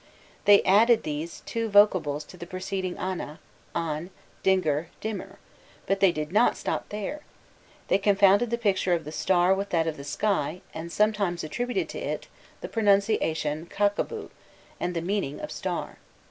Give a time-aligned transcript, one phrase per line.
[0.45, 3.39] They added these two vocables to the preceding ana,
[3.75, 4.09] an,
[4.43, 5.37] dingir, dimir;
[5.85, 7.21] but they did not stop there:
[7.87, 11.43] they confounded the picture of the star [symbol] with that of the sky, and sometimes
[11.43, 12.25] attributed to [symbol],
[12.61, 14.31] the pronunciation kakkabu,
[14.79, 15.97] and the meaning of star.